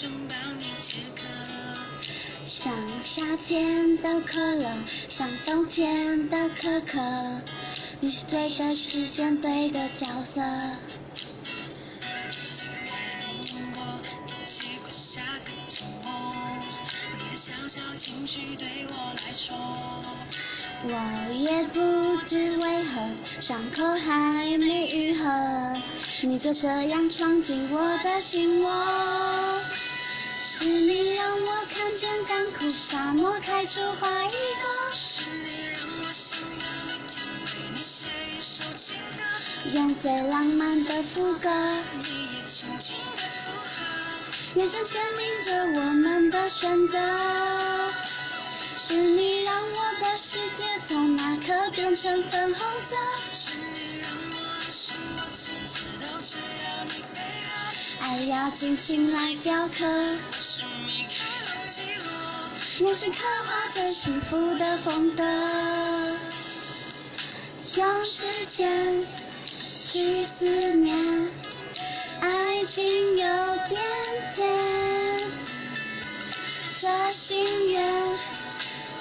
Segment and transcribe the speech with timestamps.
[0.00, 0.10] 想
[0.56, 1.22] 你解渴
[2.42, 2.72] 像
[3.04, 4.66] 夏天的可乐
[5.10, 6.98] 像冬天的可可
[8.00, 10.40] 你是对的时间对的角色。
[12.30, 12.48] 经
[12.86, 13.82] 约定过
[14.26, 16.10] 一起过下个周末
[17.18, 19.54] 你的小小情绪对我来说
[20.84, 25.74] 我也不知为何伤口还没愈合
[26.22, 29.79] 你就这样闯进我的心窝。
[32.70, 36.46] 是沙漠开出花一朵，是你让我想要
[36.86, 38.06] 每天为你写
[38.38, 39.24] 一首情歌，
[39.74, 41.50] 用最浪漫的副歌，
[41.98, 43.50] 你也轻轻的附
[44.54, 46.96] 和，眼神签名着我们的选择。
[48.78, 52.94] 是你让我的世界从那刻变成粉红色，
[53.34, 59.84] 是你让我的生活从此都只要你配合，爱要精心来雕刻，
[62.80, 65.22] 录，用心刻画最幸福的风格，
[67.76, 69.04] 用时间
[69.92, 70.96] 去思念，
[72.20, 73.26] 爱情有
[73.68, 73.80] 点
[74.34, 74.48] 甜，
[76.80, 78.02] 这心愿。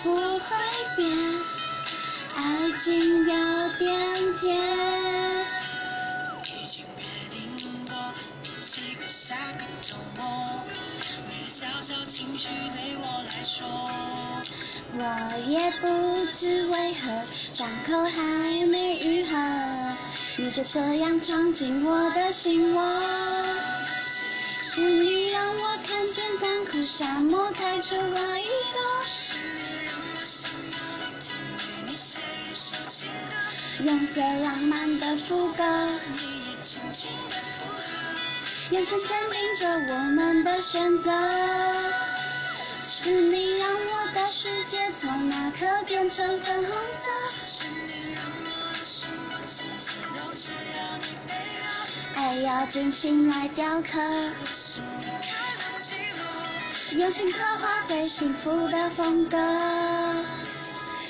[0.00, 0.40] 不会
[0.96, 1.10] 变，
[2.36, 4.46] 爱情有点甜。
[6.44, 7.38] 已经约定
[7.88, 10.47] 过，过下个周末。
[11.88, 13.66] 小情绪对我来说，
[14.92, 15.02] 我
[15.46, 15.86] 也不
[16.36, 19.34] 知为何，伤口还没愈合，
[20.36, 22.82] 你就这样闯进我的心窝。
[24.62, 28.78] 是你让我看见干枯沙漠开出花一朵。
[33.82, 35.66] 用最浪漫的副歌，你也轻轻的
[36.12, 36.47] 附和，
[38.70, 41.10] 眼神坚定着我们的选择。
[42.84, 47.08] 是你让我的世界从那刻变成粉红色，
[47.46, 53.92] 是你让我的生活从此都只要你配合，爱要精心来雕刻，
[54.44, 55.30] 生命开
[55.72, 59.38] 朗记录，用心刻画最幸福的风格。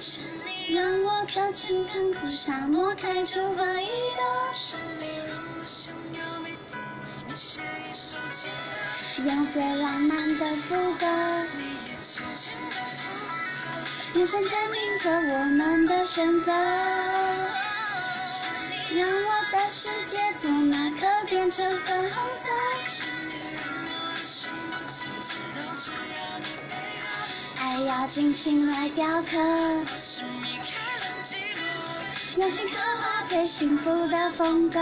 [0.00, 6.41] 是你让我看见干枯沙漠开出花一朵，是你让我想要
[9.24, 11.06] 用最浪漫的副歌，
[11.56, 13.00] 你也轻轻的附
[14.12, 16.52] 和，眼神坚定着我们的选择。
[18.26, 22.50] 是你让我的世界从那刻变成粉红色，
[22.90, 25.94] 是你让我的生活从此都只要
[26.38, 26.70] 你配
[27.00, 27.04] 合，
[27.60, 29.38] 爱要精心来雕刻。
[32.36, 34.78] 用心刻画最幸福的风格，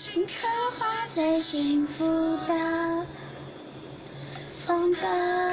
[0.00, 0.30] 请刻
[0.78, 2.04] 画最幸福
[2.46, 3.04] 的
[4.64, 5.47] 风格。